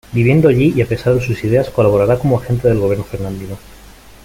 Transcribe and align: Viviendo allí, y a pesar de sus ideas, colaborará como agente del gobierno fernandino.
Viviendo 0.13 0.49
allí, 0.49 0.73
y 0.75 0.81
a 0.81 0.87
pesar 0.87 1.13
de 1.13 1.21
sus 1.21 1.43
ideas, 1.43 1.69
colaborará 1.69 2.17
como 2.17 2.35
agente 2.39 2.67
del 2.67 2.79
gobierno 2.79 3.03
fernandino. 3.05 3.55